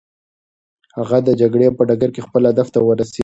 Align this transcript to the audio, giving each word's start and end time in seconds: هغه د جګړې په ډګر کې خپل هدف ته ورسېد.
هغه 0.97 1.17
د 1.27 1.29
جګړې 1.41 1.67
په 1.77 1.83
ډګر 1.89 2.09
کې 2.15 2.25
خپل 2.27 2.41
هدف 2.49 2.67
ته 2.73 2.79
ورسېد. 2.81 3.19